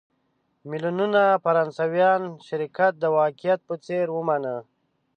میلیونونو 0.69 1.23
فرانسویانو 1.43 2.29
شرکت 2.47 2.93
د 2.99 3.03
واقعیت 3.17 3.59
په 3.67 3.75
څېر 3.85 4.05
ومانه. 4.13 4.55